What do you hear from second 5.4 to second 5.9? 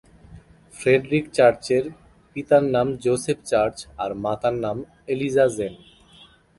Gen.